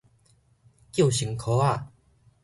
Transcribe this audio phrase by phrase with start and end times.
[0.91, 1.87] 救生箍仔